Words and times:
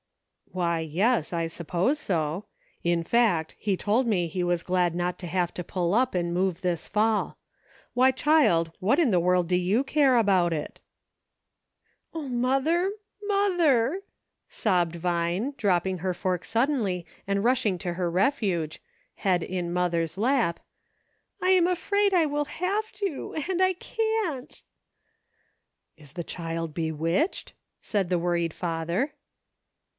"Why, 0.61 0.79
yes, 0.79 1.31
I 1.31 1.45
suppose 1.45 1.99
so; 1.99 2.45
in 2.83 3.03
fact, 3.03 3.55
he 3.59 3.77
told 3.77 4.05
me 4.07 4.27
he 4.27 4.43
was 4.43 4.63
glad 4.63 4.95
not 4.95 5.17
to 5.19 5.27
have 5.27 5.53
to 5.53 5.63
pull 5.63 5.93
up 5.93 6.13
and 6.15 6.33
move 6.33 6.59
this 6.61 6.87
fall. 6.87 7.37
Why, 7.93 8.09
child, 8.11 8.71
what 8.79 8.99
in 8.99 9.11
the 9.11 9.19
world 9.19 9.47
do 9.47 9.55
you 9.55 9.83
care 9.83 10.17
about 10.17 10.51
it.?"" 10.53 10.81
O, 12.15 12.27
rhother, 12.27 12.89
mother!" 13.23 14.01
sobbed 14.63 14.95
Vine, 14.95 15.53
dropping 15.55 15.99
her 15.99 16.13
fork 16.15 16.43
suddenly 16.45 17.05
and 17.27 17.43
rushing 17.45 17.77
to 17.77 17.93
her 17.93 18.09
refuge— 18.11 18.81
head 19.25 19.43
in 19.43 19.71
mother's 19.71 20.17
lap 20.17 20.59
—"I'm 21.43 21.67
afraid 21.67 22.13
I 22.13 22.25
will 22.25 22.45
have 22.45 22.91
to, 22.93 23.35
and 23.47 23.61
I 23.61 23.73
can't."" 23.73 24.63
Is 25.95 26.13
the 26.13 26.25
child 26.25 26.73
bewitched?" 26.73 27.53
said 27.81 28.09
the 28.09 28.19
worried 28.19 28.53
father. 28.53 29.13